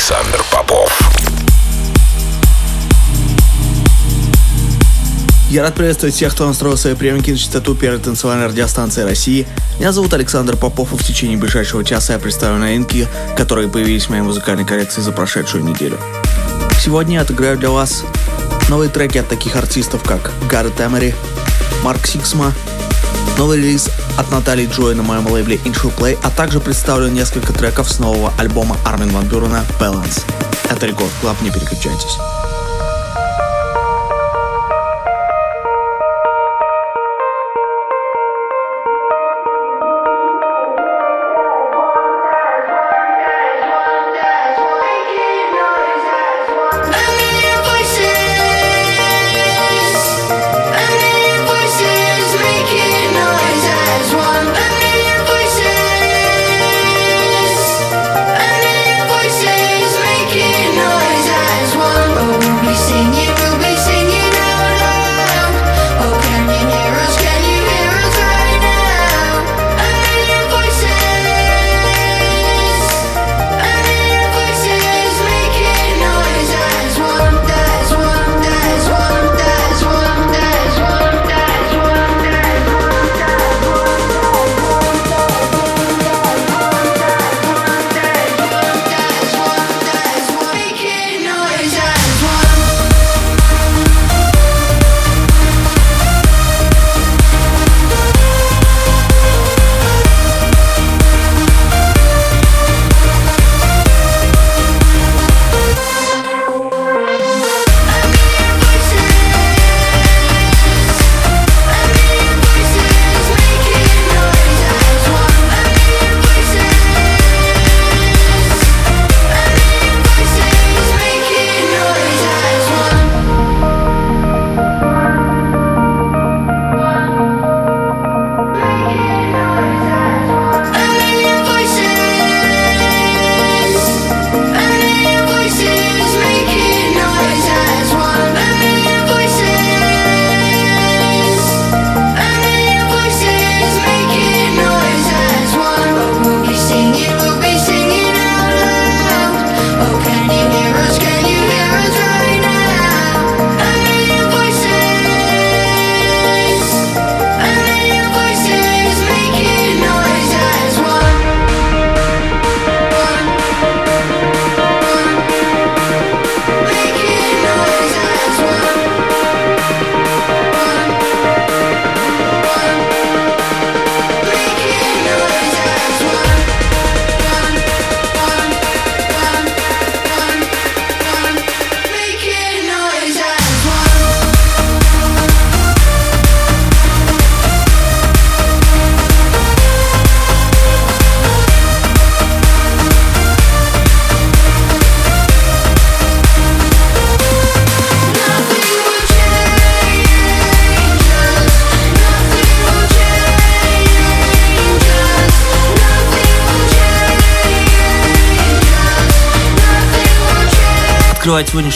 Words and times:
Александр 0.00 0.42
Попов. 0.50 0.98
Я 5.50 5.60
рад 5.62 5.74
приветствовать 5.74 6.14
всех, 6.14 6.32
кто 6.32 6.46
настроил 6.46 6.78
свои 6.78 6.94
приемники 6.94 7.32
на 7.32 7.36
частоту 7.36 7.74
первой 7.74 8.00
танцевальной 8.00 8.46
радиостанции 8.46 9.02
России. 9.02 9.46
Меня 9.78 9.92
зовут 9.92 10.14
Александр 10.14 10.56
Попов, 10.56 10.94
и 10.94 10.96
в 10.96 11.04
течение 11.04 11.36
ближайшего 11.36 11.84
часа 11.84 12.14
я 12.14 12.18
представлю 12.18 12.56
новинки, 12.56 13.06
которые 13.36 13.68
появились 13.68 14.06
в 14.06 14.08
моей 14.08 14.22
музыкальной 14.22 14.64
коллекции 14.64 15.02
за 15.02 15.12
прошедшую 15.12 15.64
неделю. 15.64 15.98
Сегодня 16.82 17.16
я 17.16 17.20
отыграю 17.20 17.58
для 17.58 17.68
вас 17.68 18.02
новые 18.70 18.88
треки 18.88 19.18
от 19.18 19.28
таких 19.28 19.54
артистов, 19.54 20.02
как 20.02 20.32
Гаррет 20.50 20.80
Эмери, 20.80 21.14
Марк 21.82 22.06
Сиксма, 22.06 22.54
новый 23.38 23.58
релиз 23.58 23.90
от 24.16 24.30
Натальи 24.30 24.66
Джой 24.66 24.94
на 24.94 25.02
моем 25.02 25.26
лейбле 25.26 25.56
Interplay, 25.56 26.18
а 26.22 26.30
также 26.30 26.60
представлю 26.60 27.08
несколько 27.08 27.52
треков 27.52 27.90
с 27.90 27.98
нового 27.98 28.32
альбома 28.38 28.76
Армин 28.84 29.10
Ван 29.10 29.26
Бюрена 29.26 29.64
Balance. 29.80 30.22
Это 30.70 30.86
Рекорд 30.86 31.10
Клаб, 31.20 31.40
не 31.42 31.50
переключайтесь. 31.50 32.18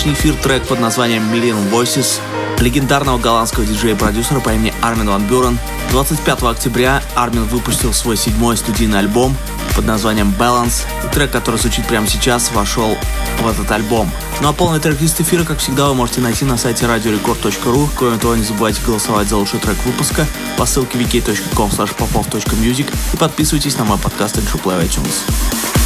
Сегодняшний 0.05 0.31
эфир 0.31 0.43
трек 0.43 0.67
под 0.67 0.81
названием 0.81 1.23
Million 1.33 1.71
Voices 1.71 2.21
легендарного 2.61 3.19
голландского 3.19 3.65
диджея-продюсера 3.65 4.39
по 4.41 4.53
имени 4.53 4.75
Армин 4.83 5.09
Ван 5.09 5.27
Бюрен. 5.27 5.59
25 5.93 6.43
октября 6.43 7.03
Армин 7.15 7.45
выпустил 7.45 7.95
свой 7.95 8.17
седьмой 8.19 8.59
студийный 8.59 8.99
альбом 8.99 9.35
под 9.75 9.87
названием 9.87 10.35
Balance. 10.39 10.85
И 11.05 11.15
трек, 11.15 11.31
который 11.31 11.57
звучит 11.57 11.87
прямо 11.87 12.07
сейчас, 12.07 12.53
вошел 12.53 12.97
в 13.41 13.49
этот 13.49 13.71
альбом. 13.71 14.11
Ну 14.43 14.49
а 14.49 14.53
полный 14.53 14.79
трек-лист 14.79 15.21
эфира, 15.23 15.45
как 15.45 15.59
всегда, 15.59 15.89
вы 15.89 15.95
можете 15.95 16.21
найти 16.21 16.45
на 16.45 16.59
сайте 16.59 16.85
radiorecord.ru. 16.85 17.89
Кроме 17.97 18.19
того, 18.19 18.35
не 18.37 18.45
забывайте 18.45 18.83
голосовать 18.85 19.29
за 19.29 19.37
лучший 19.37 19.59
трек 19.61 19.77
выпуска 19.87 20.27
по 20.59 20.67
ссылке 20.67 20.99
wiki.com 20.99 21.71
popov.music 21.71 22.93
и 23.15 23.17
подписывайтесь 23.17 23.79
на 23.79 23.85
мой 23.85 23.99
подкаст 23.99 24.37
Intro 24.37 24.63
Play 24.63 24.87
iTunes. 24.87 25.84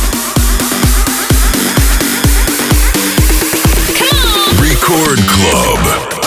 Record 4.88 5.18
Club. 5.18 6.17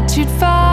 attitude 0.00 0.30
far 0.40 0.69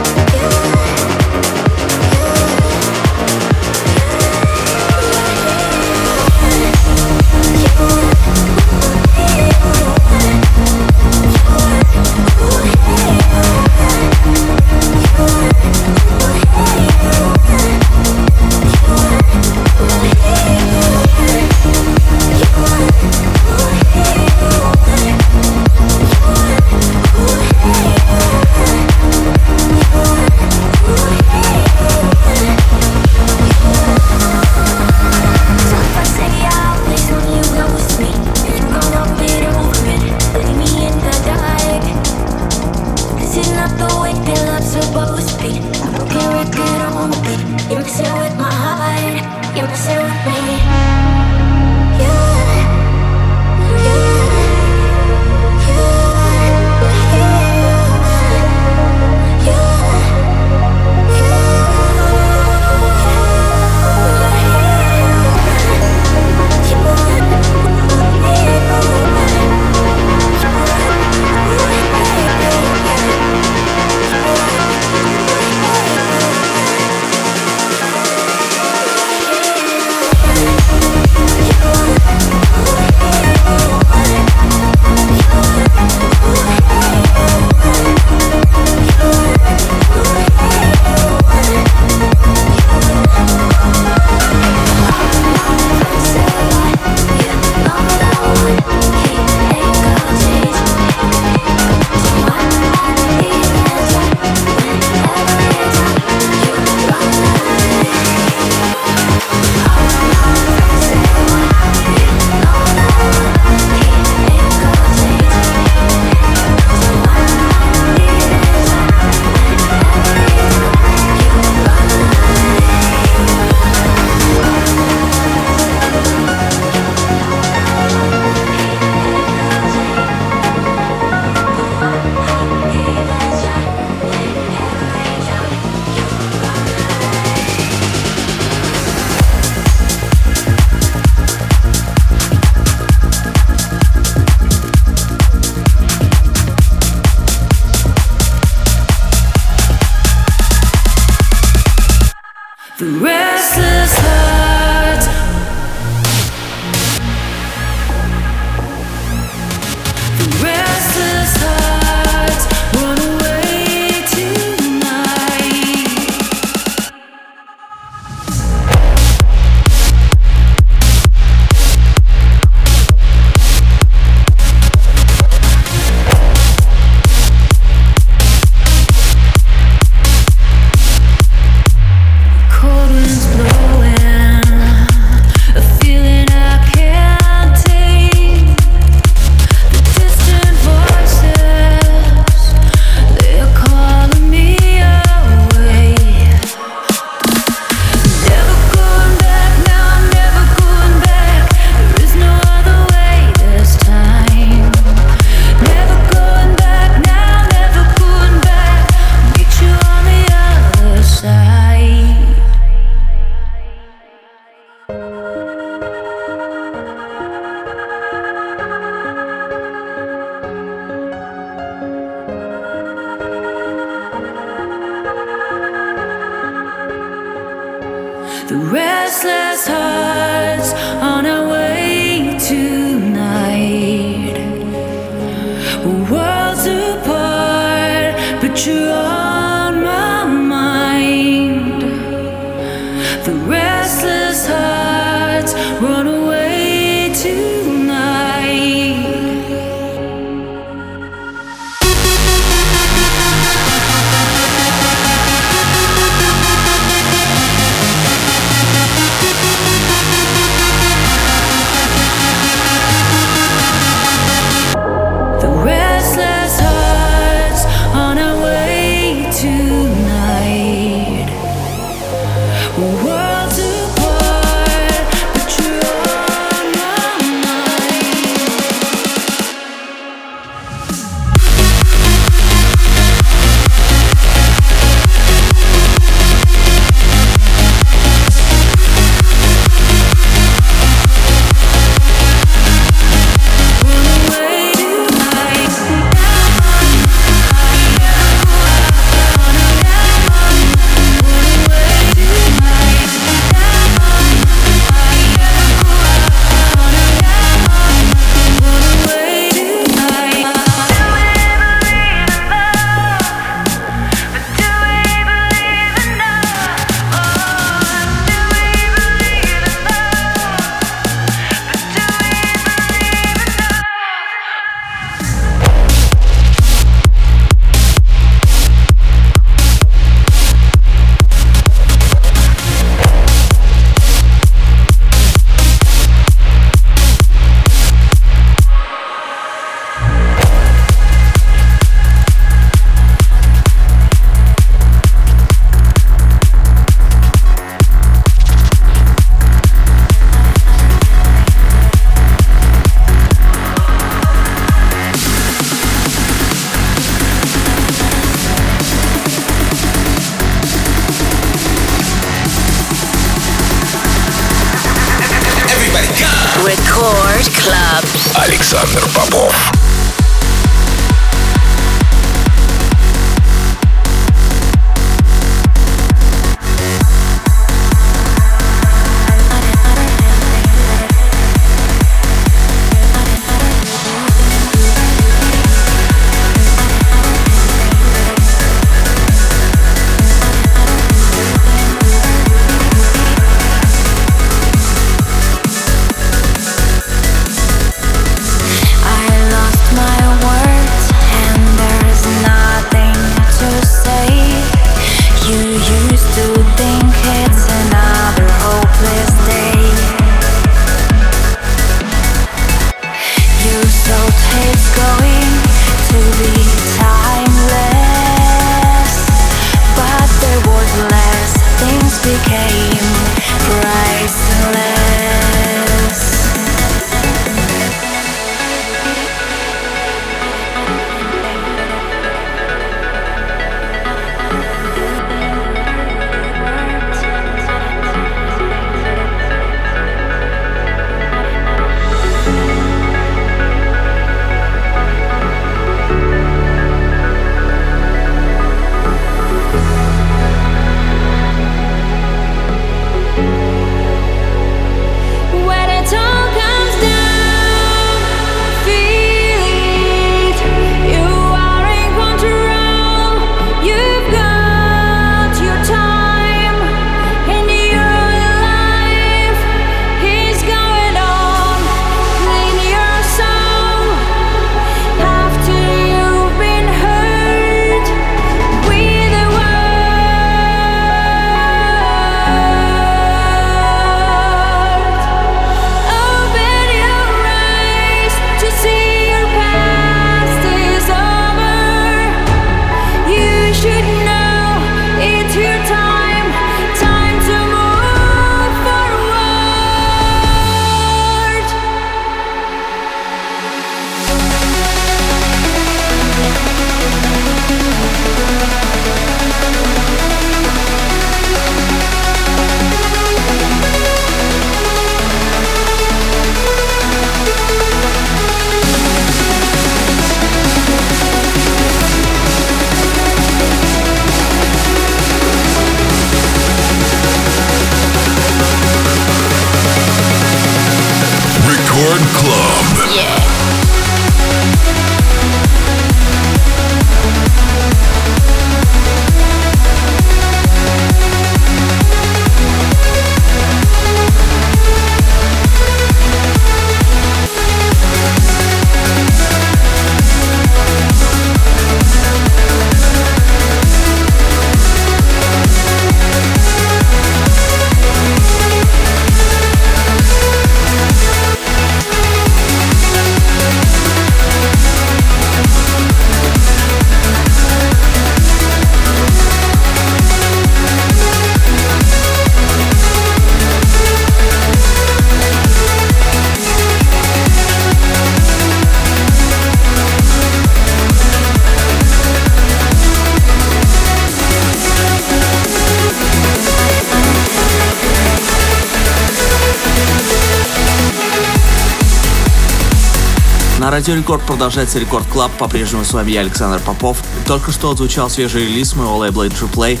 Радио 594.00 594.14
Рекорд 594.14 594.42
продолжается 594.46 594.98
Record 594.98 595.26
Club. 595.26 595.52
По-прежнему 595.58 596.06
с 596.06 596.14
вами 596.14 596.30
я, 596.30 596.40
Александр 596.40 596.80
Попов. 596.80 597.22
Только 597.46 597.70
что 597.70 597.90
отзвучал 597.90 598.30
свежий 598.30 598.62
релиз 598.62 598.96
моего 598.96 599.18
лейбла 599.18 599.48
Play. 599.48 600.00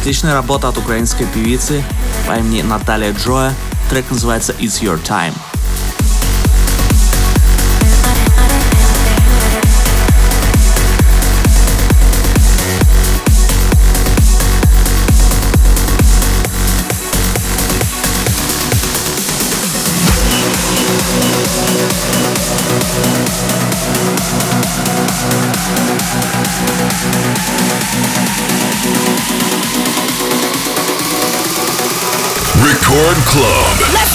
Отличная 0.00 0.32
работа 0.32 0.68
от 0.68 0.78
украинской 0.78 1.26
певицы 1.26 1.84
по 2.26 2.38
имени 2.38 2.62
Наталья 2.62 3.12
Джоя. 3.12 3.52
Трек 3.90 4.10
называется 4.10 4.54
It's 4.58 4.80
Your 4.80 4.98
Time. 4.98 5.34
Record 32.94 33.16
Club. 33.26 33.92
Let's 33.92 34.13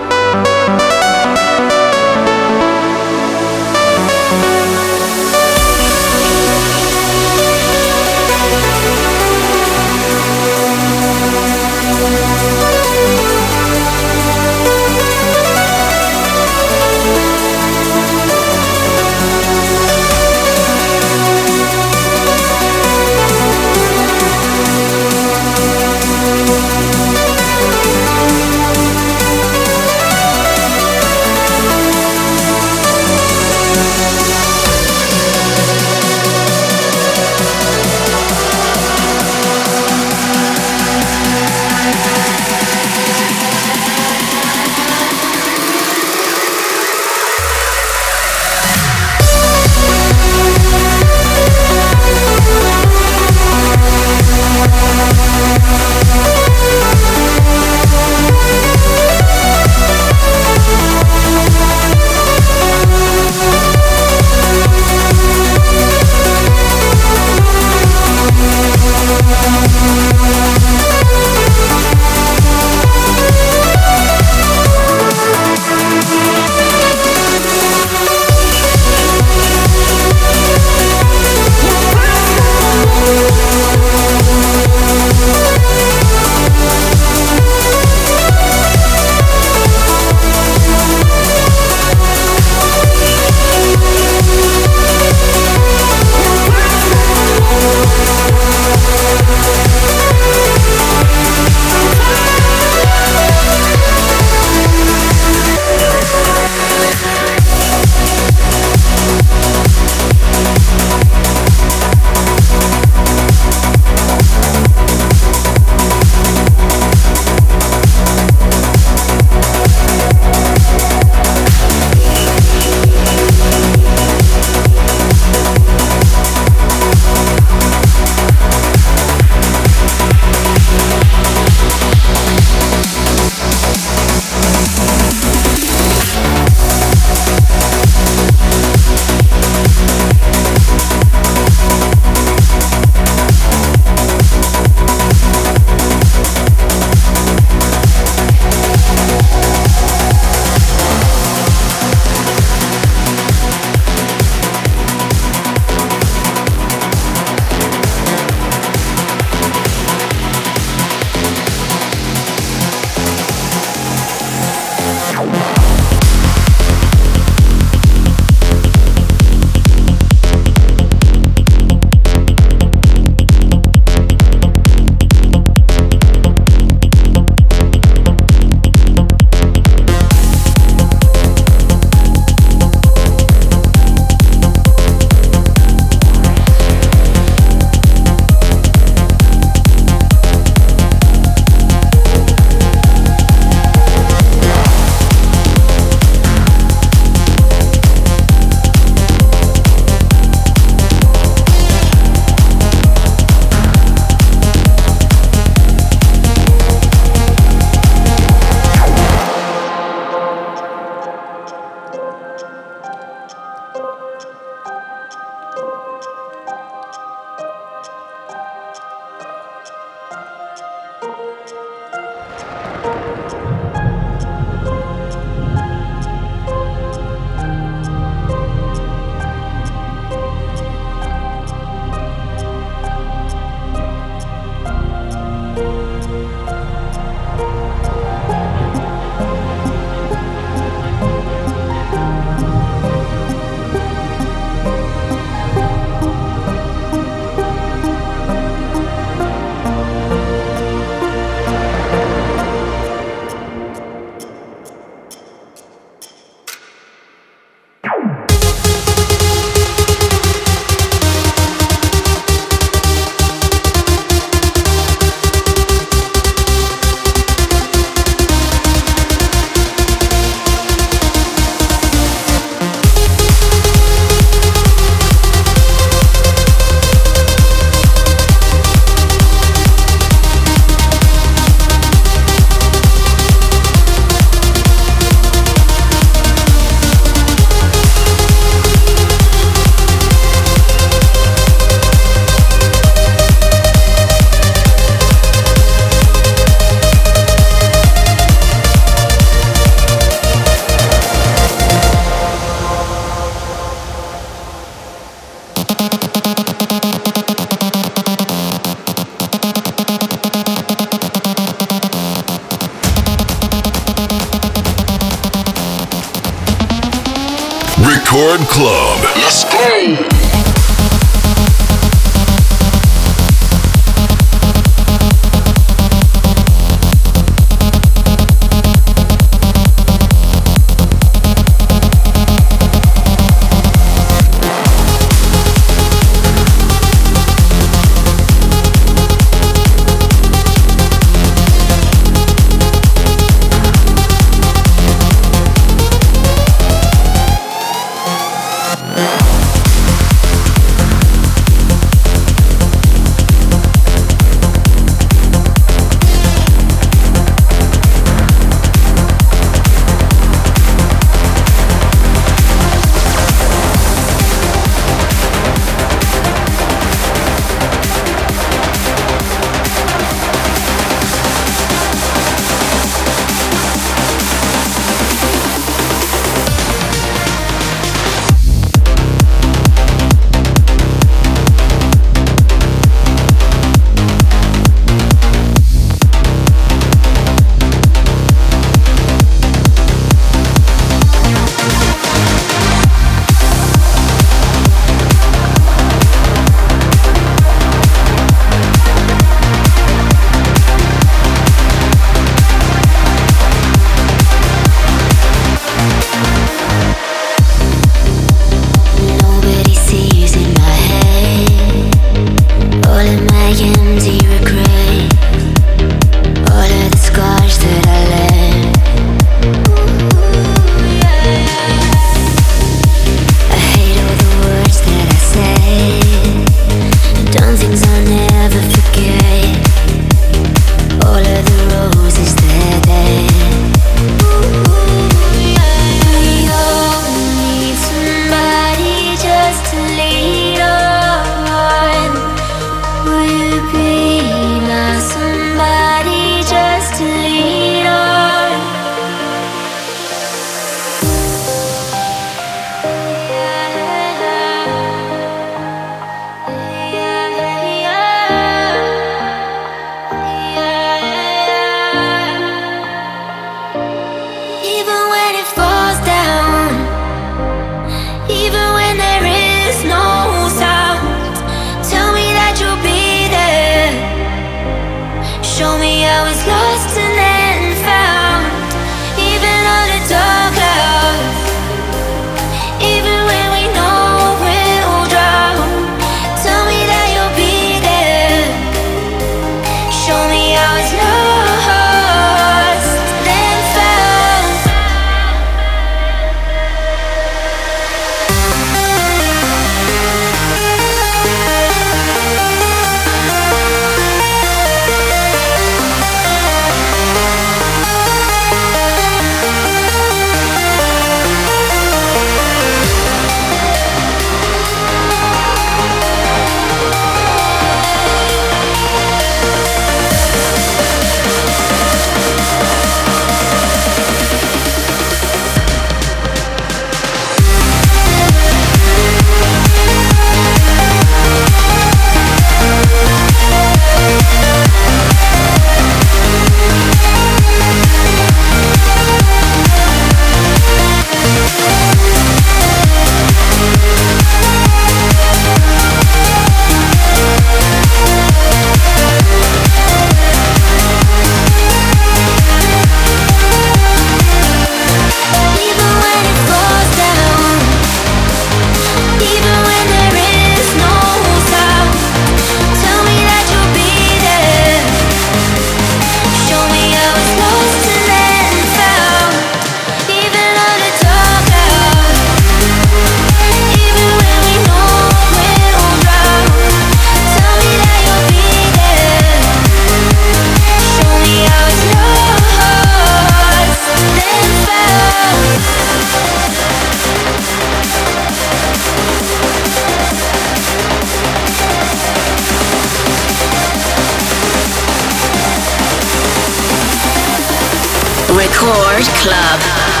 Record 598.41 599.05
Club. 599.21 600.00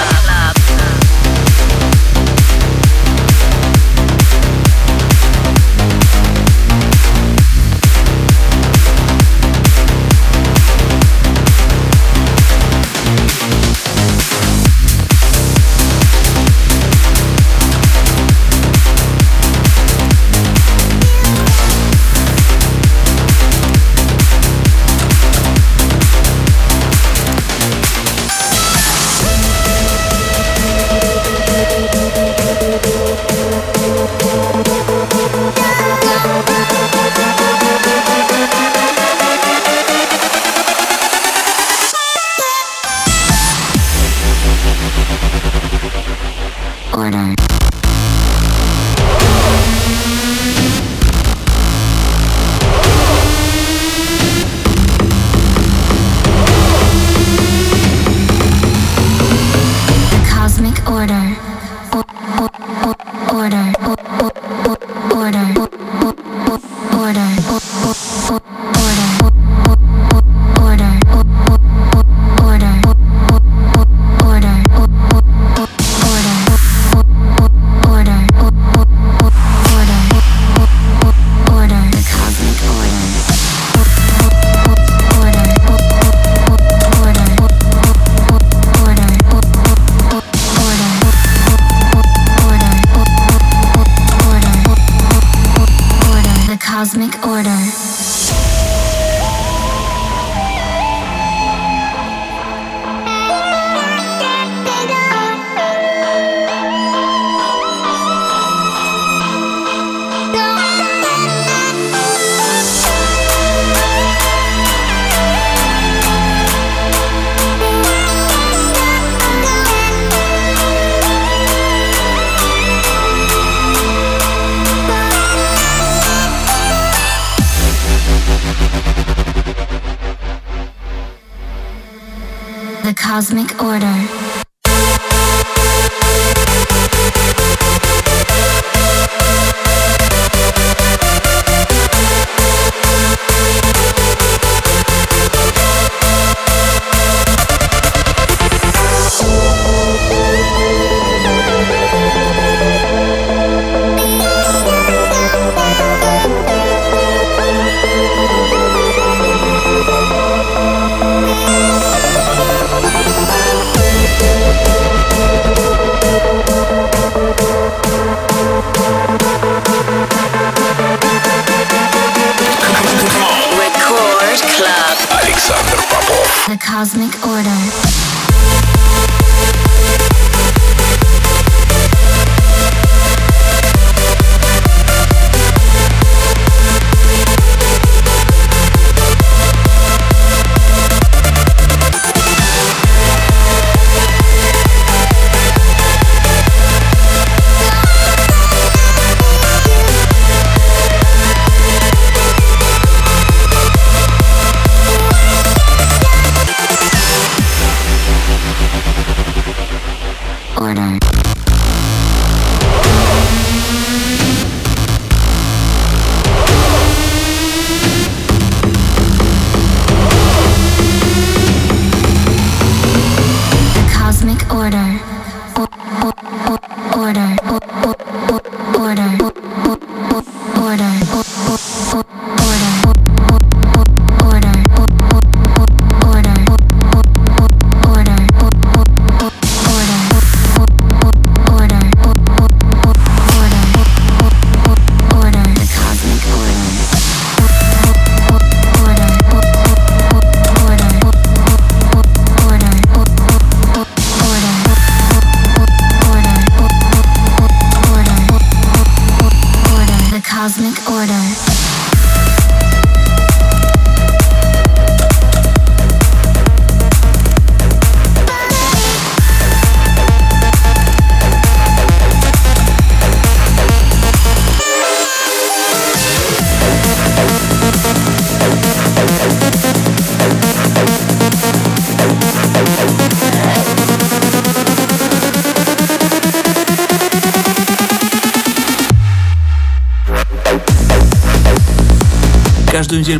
Cosmic 133.21 133.61
order. 133.61 134.30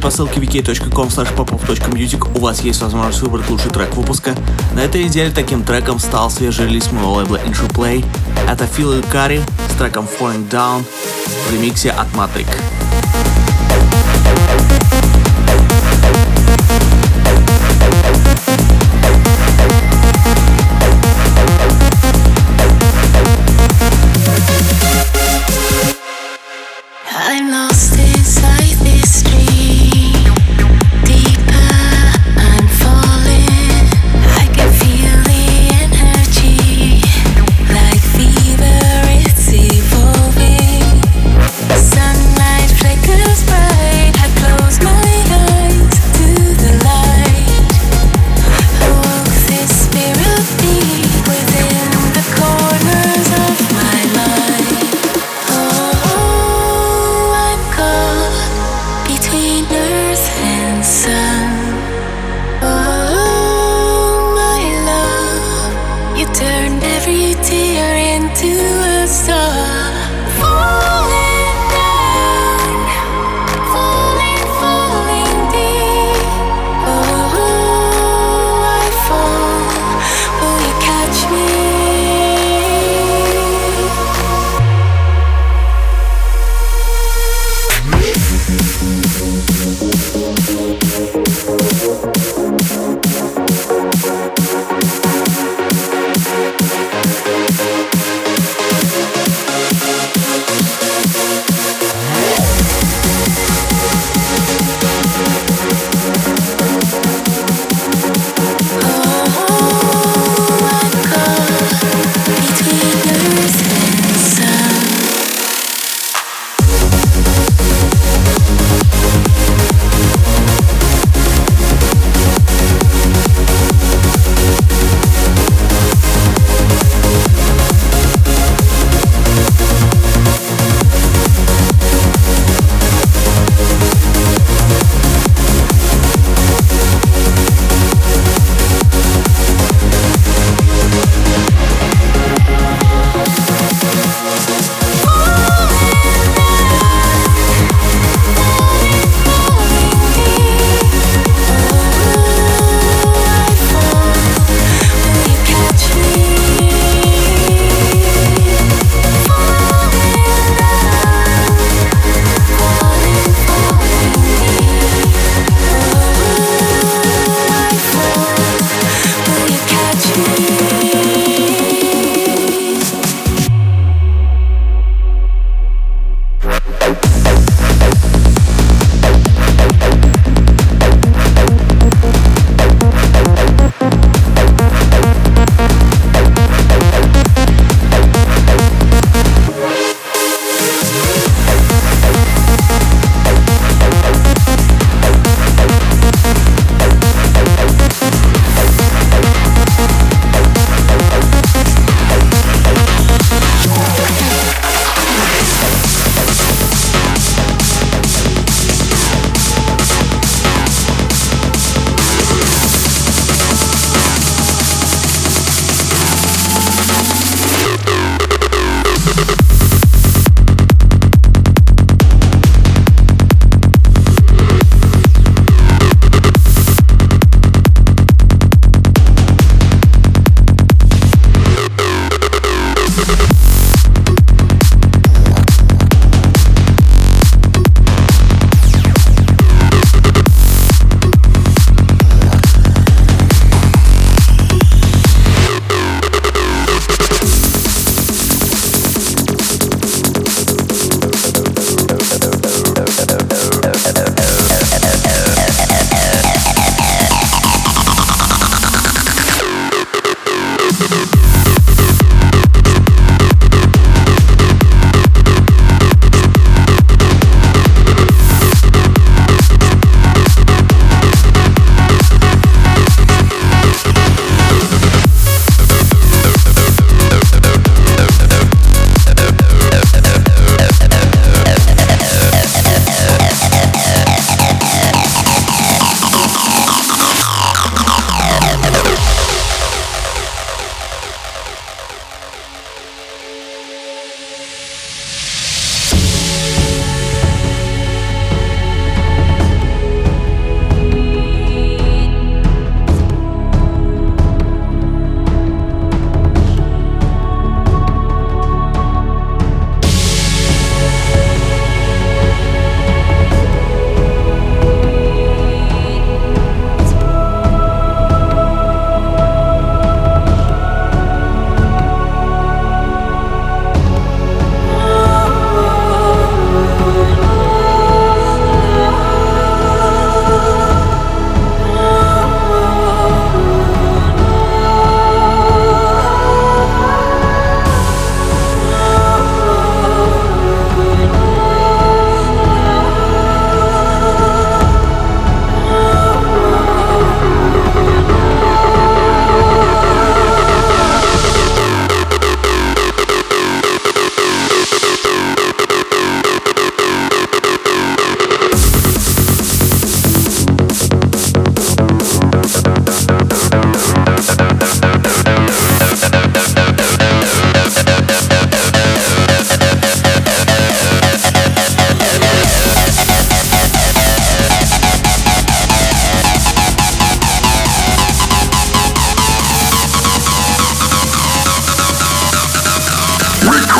По 0.01 0.09
ссылке 0.09 0.39
wiki.com 0.39 1.07
popov.music 1.07 2.37
у 2.37 2.41
вас 2.41 2.61
есть 2.61 2.81
возможность 2.81 3.21
выбрать 3.21 3.47
лучший 3.49 3.71
трек 3.71 3.95
выпуска. 3.95 4.35
На 4.73 4.79
этой 4.79 5.03
неделе 5.03 5.31
таким 5.31 5.63
треком 5.63 5.99
стал 5.99 6.31
свежий 6.31 6.65
релиз 6.65 6.91
моего 6.91 7.13
лейбла 7.13 7.37
Intro 7.37 7.71
Play. 7.71 8.03
Это 8.49 8.65
Фил 8.65 8.99
Икари 8.99 9.41
с 9.69 9.77
треком 9.77 10.07
Falling 10.19 10.49
Down 10.49 10.83
в 11.47 11.53
ремиксе 11.53 11.91
от 11.91 12.07
Matrix. 12.13 12.47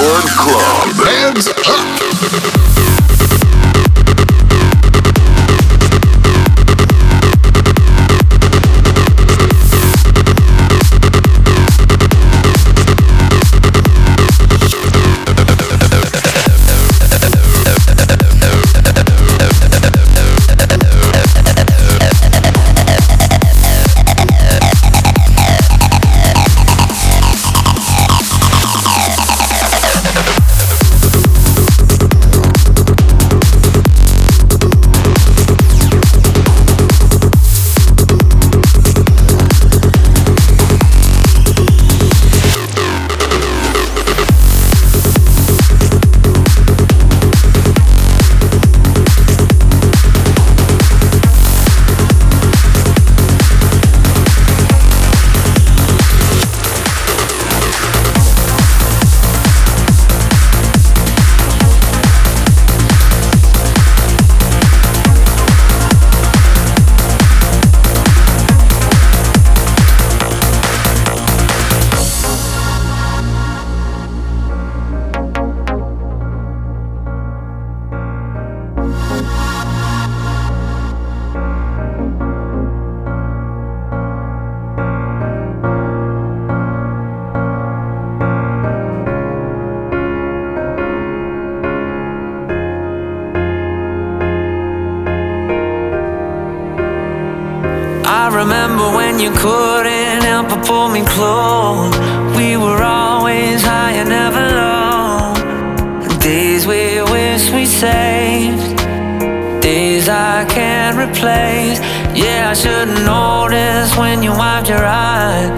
Record 0.01 0.25
Club. 0.35 0.97
Hands 1.05 1.47
up! 1.47 2.01
saved. 108.11 108.69
Days 109.67 110.05
I 110.09 110.37
can't 110.57 110.95
replace. 111.05 111.79
Yeah, 112.23 112.41
I 112.51 112.55
should've 112.61 113.03
noticed 113.15 113.93
when 114.01 114.17
you 114.25 114.31
wiped 114.41 114.69
your 114.73 114.85
eyes. 115.13 115.49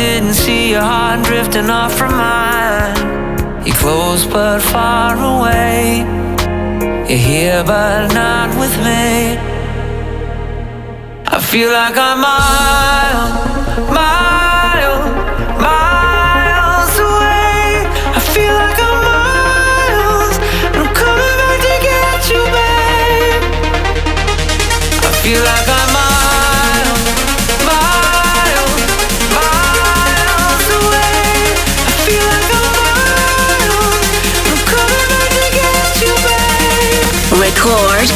Didn't 0.00 0.36
see 0.44 0.62
your 0.74 0.86
heart 0.92 1.18
drifting 1.28 1.68
off 1.80 1.92
from 1.98 2.12
mine. 2.26 2.96
You're 3.66 3.80
close 3.84 4.22
but 4.34 4.60
far 4.74 5.12
away. 5.32 5.78
You're 7.08 7.24
here 7.32 7.62
but 7.72 8.00
not 8.22 8.48
with 8.60 8.74
me. 8.88 9.08
I 11.34 11.38
feel 11.50 11.70
like 11.80 11.96
I'm 12.08 12.18
miles 12.26 13.49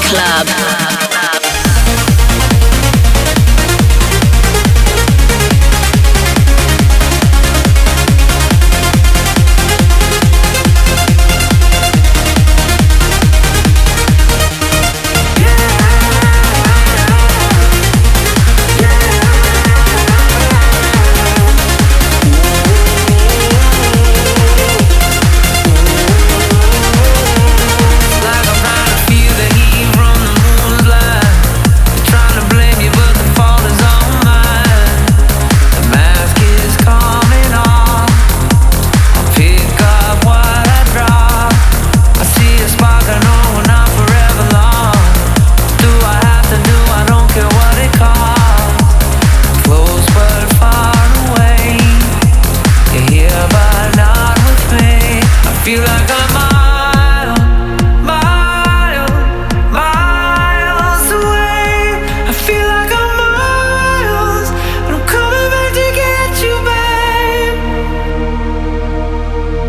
Club. 0.02 0.43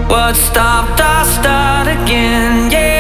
What 0.08 0.36
stopped 0.36 1.02
us 1.02 1.36
start 1.36 1.88
again? 1.88 2.72
Yeah. 2.72 2.95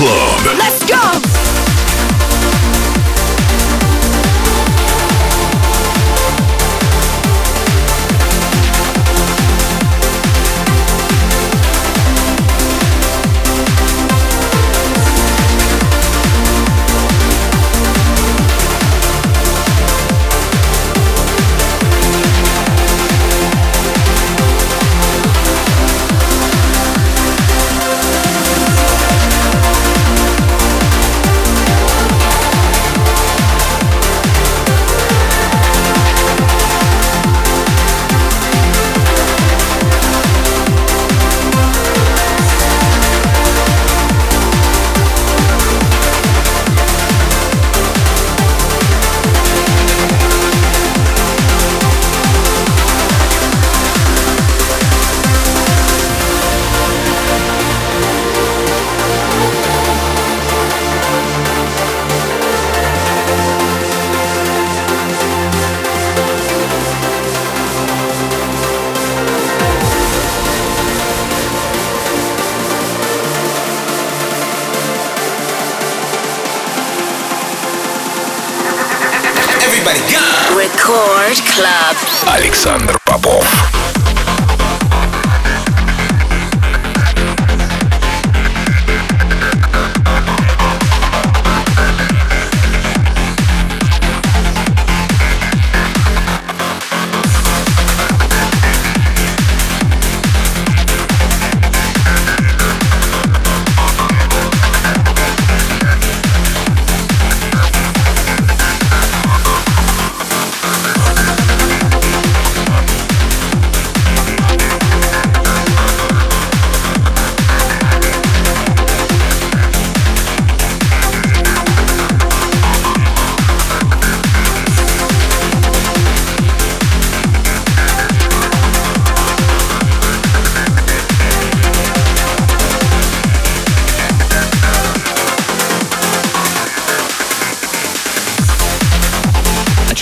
Club. 0.00 0.69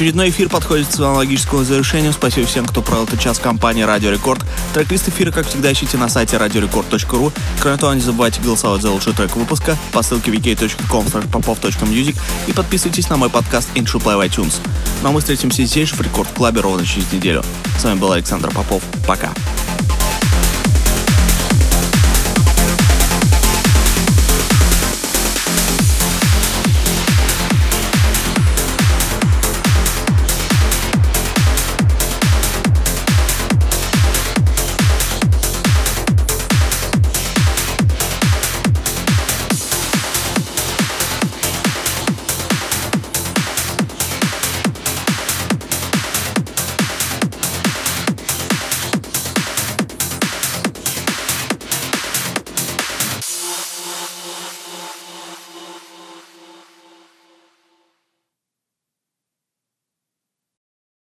Очередной 0.09 0.31
эфир 0.31 0.49
подходит 0.49 0.87
к 0.87 0.93
своему 0.93 1.17
логическому 1.17 1.65
завершению. 1.65 2.15
Спасибо 2.15 2.47
всем, 2.47 2.65
кто 2.65 2.81
провел 2.81 3.05
этот 3.05 3.21
час 3.21 3.37
в 3.37 3.43
компании 3.43 3.83
Радио 3.83 4.11
Рекорд. 4.11 4.41
Трек-лист 4.73 5.07
эфира, 5.11 5.31
как 5.31 5.47
всегда, 5.47 5.71
ищите 5.71 5.99
на 5.99 6.09
сайте 6.09 6.37
radiorecord.ru. 6.37 7.31
Кроме 7.61 7.77
того, 7.77 7.93
не 7.93 8.01
забывайте 8.01 8.41
голосовать 8.41 8.81
за 8.81 8.91
лучший 8.91 9.13
трек 9.13 9.37
выпуска 9.37 9.77
по 9.93 10.03
ссылке 10.03 10.31
vk.com 10.31 11.05
popov.music 11.05 12.17
и 12.47 12.53
подписывайтесь 12.55 13.11
на 13.11 13.19
мой 13.19 13.29
подкаст 13.29 13.69
Intro 13.75 14.03
Play 14.03 14.17
в 14.17 14.27
iTunes. 14.27 14.55
Ну 15.03 15.11
а 15.11 15.13
мы 15.13 15.21
встретимся 15.21 15.63
здесь 15.67 15.91
же 15.91 15.95
в 15.95 16.01
Рекорд 16.01 16.31
Клабе 16.35 16.63
ровно 16.63 16.87
через 16.87 17.13
неделю. 17.13 17.45
С 17.79 17.85
вами 17.85 17.99
был 17.99 18.11
Александр 18.11 18.51
Попов. 18.51 18.83
Пока. 19.07 19.35